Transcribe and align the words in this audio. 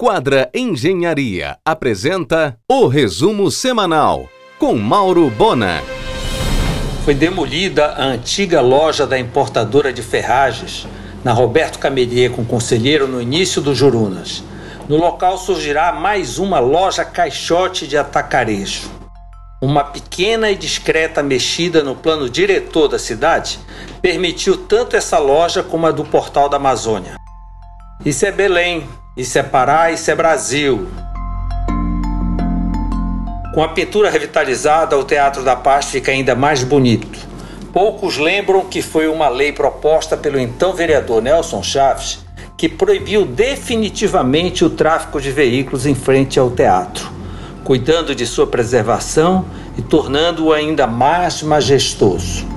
Quadra 0.00 0.48
Engenharia 0.54 1.58
apresenta 1.64 2.56
o 2.70 2.86
resumo 2.86 3.50
semanal 3.50 4.28
com 4.56 4.76
Mauro 4.76 5.28
Bona. 5.28 5.82
Foi 7.04 7.14
demolida 7.14 7.86
a 7.86 8.04
antiga 8.04 8.60
loja 8.60 9.04
da 9.08 9.18
importadora 9.18 9.92
de 9.92 10.00
ferragens 10.00 10.86
na 11.24 11.32
Roberto 11.32 11.80
Camelier 11.80 12.30
com 12.30 12.44
Conselheiro 12.44 13.08
no 13.08 13.20
início 13.20 13.60
do 13.60 13.74
Jurunas. 13.74 14.44
No 14.88 14.96
local 14.96 15.36
surgirá 15.36 15.90
mais 15.90 16.38
uma 16.38 16.60
loja 16.60 17.04
caixote 17.04 17.88
de 17.88 17.98
atacarejo. 17.98 18.88
Uma 19.60 19.82
pequena 19.82 20.48
e 20.48 20.54
discreta 20.54 21.24
mexida 21.24 21.82
no 21.82 21.96
plano 21.96 22.30
diretor 22.30 22.86
da 22.86 23.00
cidade 23.00 23.58
permitiu 24.00 24.58
tanto 24.58 24.94
essa 24.94 25.18
loja 25.18 25.60
como 25.60 25.88
a 25.88 25.90
do 25.90 26.04
Portal 26.04 26.48
da 26.48 26.56
Amazônia. 26.56 27.16
Isso 28.04 28.24
é 28.24 28.30
Belém, 28.30 28.86
isso 29.18 29.36
é 29.36 29.42
Pará, 29.42 29.90
isso 29.90 30.08
é 30.10 30.14
Brasil. 30.14 30.88
Com 33.52 33.64
a 33.64 33.68
pintura 33.68 34.08
revitalizada, 34.08 34.96
o 34.96 35.02
Teatro 35.02 35.42
da 35.42 35.56
Paz 35.56 35.86
fica 35.86 36.12
ainda 36.12 36.36
mais 36.36 36.62
bonito. 36.62 37.18
Poucos 37.72 38.16
lembram 38.16 38.64
que 38.64 38.80
foi 38.80 39.08
uma 39.08 39.28
lei 39.28 39.52
proposta 39.52 40.16
pelo 40.16 40.38
então 40.38 40.72
vereador 40.72 41.20
Nelson 41.20 41.62
Chaves 41.64 42.20
que 42.56 42.68
proibiu 42.68 43.24
definitivamente 43.24 44.64
o 44.64 44.70
tráfego 44.70 45.20
de 45.20 45.30
veículos 45.30 45.86
em 45.86 45.94
frente 45.94 46.40
ao 46.40 46.50
teatro, 46.50 47.08
cuidando 47.62 48.16
de 48.16 48.26
sua 48.26 48.48
preservação 48.48 49.44
e 49.76 49.82
tornando-o 49.82 50.52
ainda 50.52 50.84
mais 50.84 51.40
majestoso. 51.40 52.47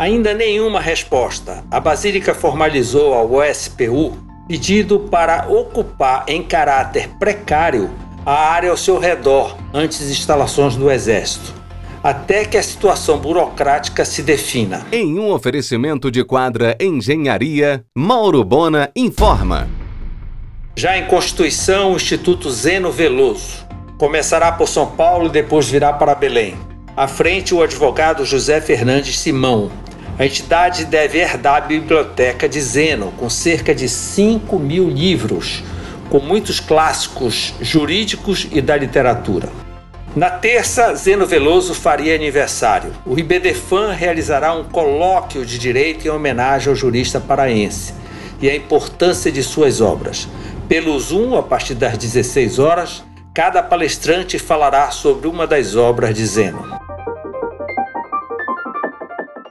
Ainda 0.00 0.32
nenhuma 0.32 0.80
resposta. 0.80 1.62
A 1.70 1.78
Basílica 1.78 2.32
formalizou 2.32 3.12
ao 3.12 3.34
OSPU 3.34 4.16
pedido 4.48 4.98
para 4.98 5.46
ocupar 5.46 6.24
em 6.26 6.42
caráter 6.42 7.10
precário 7.18 7.90
a 8.24 8.32
área 8.32 8.70
ao 8.70 8.78
seu 8.78 8.98
redor 8.98 9.58
antes 9.74 10.06
de 10.06 10.12
instalações 10.12 10.74
do 10.74 10.90
Exército, 10.90 11.52
até 12.02 12.46
que 12.46 12.56
a 12.56 12.62
situação 12.62 13.18
burocrática 13.18 14.02
se 14.06 14.22
defina. 14.22 14.86
Em 14.90 15.18
um 15.18 15.30
oferecimento 15.30 16.10
de 16.10 16.24
quadra 16.24 16.74
Engenharia, 16.80 17.84
Mauro 17.94 18.42
Bona 18.42 18.90
informa. 18.96 19.68
Já 20.76 20.96
em 20.96 21.04
Constituição, 21.08 21.92
o 21.92 21.96
Instituto 21.96 22.50
Zeno 22.50 22.90
Veloso 22.90 23.66
começará 23.98 24.50
por 24.50 24.66
São 24.66 24.86
Paulo 24.86 25.26
e 25.26 25.30
depois 25.30 25.68
virá 25.68 25.92
para 25.92 26.14
Belém. 26.14 26.56
À 26.96 27.06
frente, 27.06 27.54
o 27.54 27.62
advogado 27.62 28.24
José 28.24 28.62
Fernandes 28.62 29.18
Simão, 29.18 29.70
a 30.20 30.26
entidade 30.26 30.84
deve 30.84 31.18
herdar 31.18 31.56
a 31.56 31.60
biblioteca 31.62 32.46
de 32.46 32.60
Zeno, 32.60 33.10
com 33.16 33.30
cerca 33.30 33.74
de 33.74 33.88
5 33.88 34.58
mil 34.58 34.86
livros, 34.86 35.64
com 36.10 36.18
muitos 36.18 36.60
clássicos 36.60 37.54
jurídicos 37.58 38.46
e 38.52 38.60
da 38.60 38.76
literatura. 38.76 39.48
Na 40.14 40.28
terça, 40.28 40.94
Zeno 40.94 41.24
Veloso 41.24 41.72
faria 41.72 42.14
aniversário. 42.14 42.92
O 43.06 43.18
IBDFAN 43.18 43.92
realizará 43.92 44.52
um 44.52 44.64
colóquio 44.64 45.42
de 45.46 45.58
direito 45.58 46.06
em 46.06 46.10
homenagem 46.10 46.68
ao 46.68 46.76
jurista 46.76 47.18
paraense 47.18 47.94
e 48.42 48.50
a 48.50 48.54
importância 48.54 49.32
de 49.32 49.42
suas 49.42 49.80
obras. 49.80 50.28
Pelo 50.68 51.00
Zoom, 51.00 51.34
a 51.34 51.42
partir 51.42 51.72
das 51.72 51.96
16 51.96 52.58
horas, 52.58 53.02
cada 53.32 53.62
palestrante 53.62 54.38
falará 54.38 54.90
sobre 54.90 55.26
uma 55.26 55.46
das 55.46 55.76
obras 55.76 56.14
de 56.14 56.26
Zeno. 56.26 56.78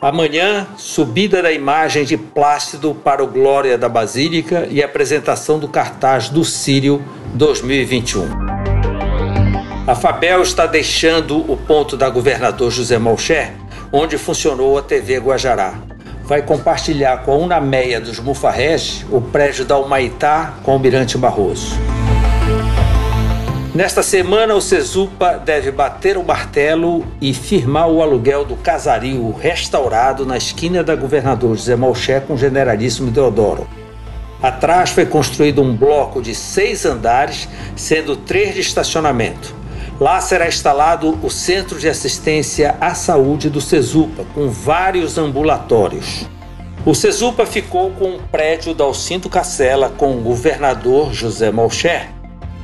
Amanhã, 0.00 0.64
subida 0.76 1.42
da 1.42 1.50
imagem 1.50 2.04
de 2.04 2.16
Plácido 2.16 2.94
para 2.94 3.20
o 3.20 3.26
Glória 3.26 3.76
da 3.76 3.88
Basílica 3.88 4.68
e 4.70 4.80
apresentação 4.80 5.58
do 5.58 5.66
cartaz 5.66 6.28
do 6.28 6.44
Sírio 6.44 7.04
2021. 7.34 8.28
A 9.88 9.96
Fabel 9.96 10.40
está 10.42 10.66
deixando 10.66 11.38
o 11.50 11.56
ponto 11.56 11.96
da 11.96 12.08
governador 12.08 12.70
José 12.70 12.96
Malcher, 12.96 13.52
onde 13.90 14.16
funcionou 14.16 14.78
a 14.78 14.82
TV 14.82 15.18
Guajará. 15.18 15.74
Vai 16.22 16.42
compartilhar 16.42 17.24
com 17.24 17.32
a 17.32 17.36
Unameia 17.36 18.00
dos 18.00 18.20
Mufarrege 18.20 19.04
o 19.10 19.20
prédio 19.20 19.64
da 19.64 19.76
Humaitá 19.78 20.54
com 20.62 20.76
o 20.76 20.78
Mirante 20.78 21.18
Barroso. 21.18 21.76
Nesta 23.78 24.02
semana, 24.02 24.56
o 24.56 24.60
Cesupa 24.60 25.34
deve 25.38 25.70
bater 25.70 26.18
o 26.18 26.24
martelo 26.24 27.06
e 27.20 27.32
firmar 27.32 27.88
o 27.88 28.02
aluguel 28.02 28.44
do 28.44 28.56
casario 28.56 29.30
restaurado 29.30 30.26
na 30.26 30.36
esquina 30.36 30.82
da 30.82 30.96
Governador 30.96 31.56
José 31.56 31.76
Malché 31.76 32.18
com 32.18 32.34
o 32.34 32.36
Generalíssimo 32.36 33.08
Deodoro. 33.08 33.68
Atrás 34.42 34.90
foi 34.90 35.06
construído 35.06 35.62
um 35.62 35.76
bloco 35.76 36.20
de 36.20 36.34
seis 36.34 36.84
andares, 36.84 37.48
sendo 37.76 38.16
três 38.16 38.52
de 38.52 38.62
estacionamento. 38.62 39.54
Lá 40.00 40.20
será 40.20 40.48
instalado 40.48 41.16
o 41.22 41.30
Centro 41.30 41.78
de 41.78 41.88
Assistência 41.88 42.74
à 42.80 42.96
Saúde 42.96 43.48
do 43.48 43.60
Cesupa, 43.60 44.24
com 44.34 44.48
vários 44.48 45.18
ambulatórios. 45.18 46.26
O 46.84 46.96
Cesupa 46.96 47.46
ficou 47.46 47.92
com 47.92 48.16
o 48.16 48.22
prédio 48.22 48.74
da 48.74 48.82
Alcinto 48.82 49.28
Cacela 49.28 49.88
com 49.88 50.16
o 50.16 50.20
governador 50.20 51.12
José 51.12 51.52
Malcher 51.52 52.17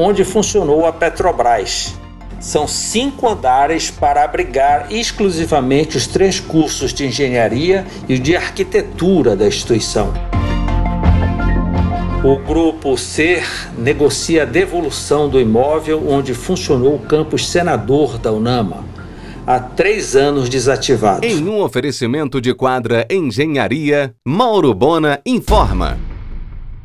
onde 0.00 0.24
funcionou 0.24 0.86
a 0.86 0.92
Petrobras. 0.92 1.94
São 2.40 2.66
cinco 2.66 3.28
andares 3.28 3.90
para 3.90 4.24
abrigar 4.24 4.86
exclusivamente 4.90 5.98
os 5.98 6.06
três 6.06 6.40
cursos 6.40 6.94
de 6.94 7.06
engenharia 7.06 7.86
e 8.08 8.18
de 8.18 8.34
arquitetura 8.34 9.36
da 9.36 9.46
instituição. 9.46 10.14
O 12.24 12.36
grupo 12.36 12.96
SER 12.96 13.46
negocia 13.76 14.42
a 14.42 14.46
devolução 14.46 15.28
do 15.28 15.38
imóvel 15.38 16.08
onde 16.08 16.32
funcionou 16.32 16.94
o 16.94 16.98
campus 16.98 17.50
senador 17.50 18.16
da 18.16 18.32
UNAMA, 18.32 18.84
há 19.46 19.60
três 19.60 20.16
anos 20.16 20.48
desativado. 20.48 21.26
Em 21.26 21.46
um 21.46 21.60
oferecimento 21.60 22.40
de 22.40 22.54
quadra 22.54 23.06
Engenharia, 23.10 24.14
Mauro 24.24 24.72
Bona 24.72 25.20
informa. 25.26 25.98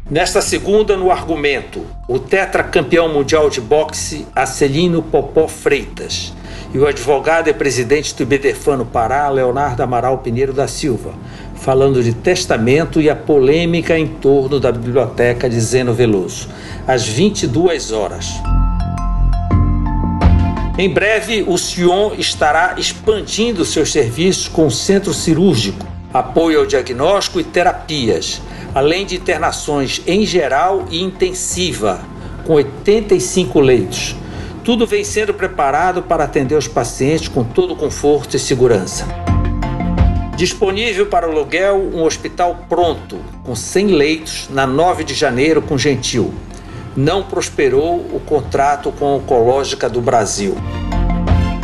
Nesta 0.09 0.39
segunda, 0.39 0.95
no 0.95 1.09
argumento, 1.09 1.83
o 2.07 2.19
tetracampeão 2.19 3.11
mundial 3.11 3.49
de 3.49 3.59
boxe 3.59 4.27
Acelino 4.35 5.01
Popó 5.01 5.47
Freitas 5.47 6.31
e 6.71 6.77
o 6.77 6.85
advogado 6.85 7.47
e 7.47 7.53
presidente 7.53 8.13
do 8.13 8.21
IBDFAN 8.21 8.85
Pará, 8.85 9.27
Leonardo 9.29 9.81
Amaral 9.81 10.19
Pinheiro 10.19 10.53
da 10.53 10.67
Silva, 10.67 11.15
falando 11.55 12.03
de 12.03 12.13
testamento 12.13 13.01
e 13.01 13.09
a 13.09 13.15
polêmica 13.15 13.97
em 13.97 14.05
torno 14.05 14.59
da 14.59 14.71
biblioteca 14.71 15.49
de 15.49 15.59
Zeno 15.59 15.91
Veloso, 15.91 16.49
às 16.87 17.07
22 17.07 17.91
horas. 17.91 18.27
Em 20.77 20.87
breve, 20.87 21.43
o 21.47 21.57
Sion 21.57 22.11
estará 22.15 22.75
expandindo 22.77 23.65
seus 23.65 23.91
serviços 23.91 24.47
com 24.47 24.69
centro 24.69 25.15
cirúrgico, 25.15 25.94
apoio 26.19 26.59
ao 26.59 26.65
diagnóstico 26.65 27.39
e 27.39 27.43
terapias 27.43 28.41
além 28.75 29.05
de 29.05 29.15
internações 29.15 30.01
em 30.05 30.25
geral 30.25 30.85
e 30.91 31.01
intensiva, 31.01 32.01
com 32.45 32.55
85 32.55 33.61
leitos. 33.61 34.17
Tudo 34.65 34.85
vem 34.85 35.01
sendo 35.01 35.33
preparado 35.33 36.03
para 36.03 36.25
atender 36.25 36.55
os 36.55 36.67
pacientes 36.67 37.29
com 37.29 37.41
todo 37.41 37.73
conforto 37.73 38.35
e 38.35 38.39
segurança. 38.39 39.07
Disponível 40.35 41.05
para 41.05 41.27
aluguel 41.27 41.77
um 41.93 42.03
hospital 42.03 42.65
pronto, 42.67 43.17
com 43.45 43.55
100 43.55 43.87
leitos, 43.87 44.49
na 44.49 44.67
9 44.67 45.05
de 45.05 45.13
janeiro 45.13 45.61
com 45.61 45.77
Gentil. 45.77 46.33
Não 46.97 47.23
prosperou 47.23 47.95
o 47.95 48.19
contrato 48.25 48.91
com 48.91 49.05
a 49.05 49.15
Oncológica 49.15 49.87
do 49.87 50.01
Brasil. 50.01 50.57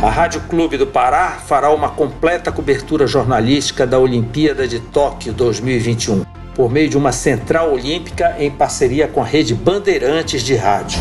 A 0.02 0.10
Rádio 0.10 0.40
Clube 0.48 0.76
do 0.76 0.84
Pará 0.84 1.38
fará 1.46 1.70
uma 1.70 1.88
completa 1.88 2.50
cobertura 2.50 3.06
jornalística 3.06 3.86
da 3.86 4.00
Olimpíada 4.00 4.66
de 4.66 4.80
Tóquio 4.80 5.32
2021 5.32 6.24
por 6.56 6.68
meio 6.68 6.88
de 6.88 6.98
uma 6.98 7.12
central 7.12 7.72
olímpica 7.72 8.34
em 8.36 8.50
parceria 8.50 9.06
com 9.06 9.22
a 9.22 9.24
rede 9.24 9.54
Bandeirantes 9.54 10.42
de 10.42 10.56
Rádio. 10.56 10.98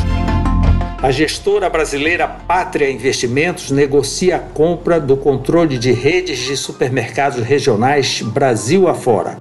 A 1.01 1.09
gestora 1.09 1.67
brasileira 1.67 2.27
Pátria 2.27 2.91
Investimentos 2.91 3.71
negocia 3.71 4.35
a 4.35 4.39
compra 4.39 4.99
do 4.99 5.17
controle 5.17 5.79
de 5.79 5.91
redes 5.91 6.37
de 6.37 6.55
supermercados 6.55 7.43
regionais 7.43 8.21
Brasil 8.21 8.87
afora. 8.87 9.39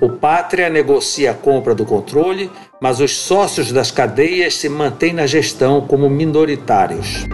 O 0.00 0.08
Pátria 0.10 0.70
negocia 0.70 1.32
a 1.32 1.34
compra 1.34 1.74
do 1.74 1.84
controle, 1.84 2.48
mas 2.80 3.00
os 3.00 3.16
sócios 3.16 3.72
das 3.72 3.90
cadeias 3.90 4.54
se 4.54 4.68
mantêm 4.68 5.12
na 5.12 5.26
gestão 5.26 5.80
como 5.80 6.08
minoritários. 6.08 7.26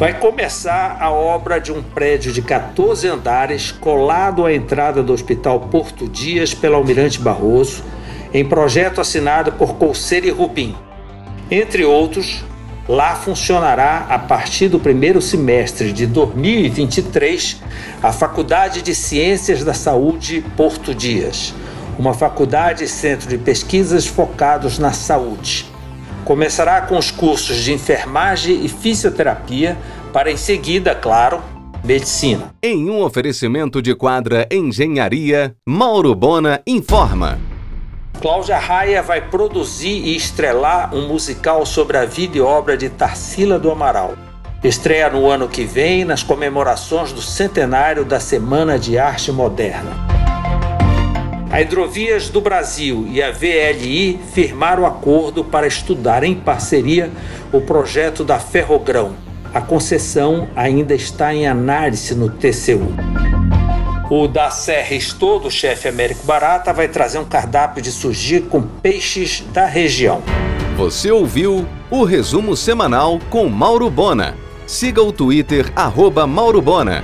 Vai 0.00 0.18
começar 0.18 0.96
a 0.98 1.10
obra 1.10 1.60
de 1.60 1.70
um 1.70 1.82
prédio 1.82 2.32
de 2.32 2.40
14 2.40 3.06
andares 3.06 3.70
colado 3.70 4.46
à 4.46 4.54
entrada 4.54 5.02
do 5.02 5.12
Hospital 5.12 5.60
Porto 5.70 6.08
Dias 6.08 6.54
pelo 6.54 6.76
Almirante 6.76 7.20
Barroso, 7.20 7.84
em 8.32 8.42
projeto 8.42 9.02
assinado 9.02 9.52
por 9.52 9.74
Colseira 9.74 10.26
e 10.26 10.30
Rubim. 10.30 10.74
Entre 11.50 11.84
outros, 11.84 12.42
lá 12.88 13.14
funcionará 13.14 14.06
a 14.08 14.18
partir 14.18 14.68
do 14.68 14.80
primeiro 14.80 15.20
semestre 15.20 15.92
de 15.92 16.06
2023 16.06 17.60
a 18.02 18.10
Faculdade 18.10 18.80
de 18.80 18.94
Ciências 18.94 19.62
da 19.62 19.74
Saúde 19.74 20.42
Porto 20.56 20.94
Dias, 20.94 21.52
uma 21.98 22.14
faculdade 22.14 22.84
e 22.84 22.88
centro 22.88 23.28
de 23.28 23.36
pesquisas 23.36 24.06
focados 24.06 24.78
na 24.78 24.94
saúde. 24.94 25.69
Começará 26.24 26.82
com 26.82 26.96
os 26.96 27.10
cursos 27.10 27.56
de 27.56 27.72
enfermagem 27.72 28.64
e 28.64 28.68
fisioterapia, 28.68 29.76
para 30.12 30.30
em 30.30 30.36
seguida, 30.36 30.94
claro, 30.94 31.42
medicina. 31.82 32.54
Em 32.62 32.90
um 32.90 33.02
oferecimento 33.02 33.80
de 33.80 33.94
quadra 33.94 34.46
Engenharia, 34.50 35.54
Mauro 35.66 36.14
Bona 36.14 36.60
informa. 36.66 37.38
Cláudia 38.20 38.58
Raia 38.58 39.02
vai 39.02 39.22
produzir 39.22 40.04
e 40.04 40.14
estrelar 40.14 40.94
um 40.94 41.08
musical 41.08 41.64
sobre 41.64 41.96
a 41.96 42.04
vida 42.04 42.36
e 42.36 42.40
obra 42.40 42.76
de 42.76 42.90
Tarsila 42.90 43.58
do 43.58 43.70
Amaral. 43.70 44.14
Estreia 44.62 45.08
no 45.08 45.26
ano 45.26 45.48
que 45.48 45.64
vem 45.64 46.04
nas 46.04 46.22
comemorações 46.22 47.12
do 47.12 47.22
centenário 47.22 48.04
da 48.04 48.20
Semana 48.20 48.78
de 48.78 48.98
Arte 48.98 49.32
Moderna. 49.32 50.09
A 51.50 51.60
Hidrovias 51.60 52.28
do 52.28 52.40
Brasil 52.40 53.08
e 53.10 53.20
a 53.20 53.32
VLI 53.32 54.20
firmaram 54.32 54.86
acordo 54.86 55.44
para 55.44 55.66
estudar 55.66 56.22
em 56.22 56.32
parceria 56.32 57.10
o 57.52 57.60
projeto 57.60 58.22
da 58.22 58.38
Ferrogrão. 58.38 59.16
A 59.52 59.60
concessão 59.60 60.48
ainda 60.54 60.94
está 60.94 61.34
em 61.34 61.48
análise 61.48 62.14
no 62.14 62.30
TCU. 62.30 62.94
O 64.08 64.28
da 64.28 64.48
Serres 64.50 65.12
todo, 65.12 65.50
chefe 65.50 65.88
Américo 65.88 66.24
Barata, 66.24 66.72
vai 66.72 66.86
trazer 66.86 67.18
um 67.18 67.24
cardápio 67.24 67.82
de 67.82 67.90
sushi 67.90 68.40
com 68.40 68.62
peixes 68.62 69.42
da 69.52 69.66
região. 69.66 70.22
Você 70.76 71.10
ouviu 71.10 71.66
o 71.90 72.04
resumo 72.04 72.56
semanal 72.56 73.18
com 73.28 73.48
Mauro 73.48 73.90
Bona. 73.90 74.36
Siga 74.68 75.02
o 75.02 75.12
Twitter, 75.12 75.72
arroba 75.74 76.28
Mauro 76.28 76.62
Bona. 76.62 77.02